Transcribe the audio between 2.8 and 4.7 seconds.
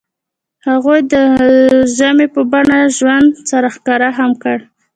ژوند سره ښکاره هم کړه.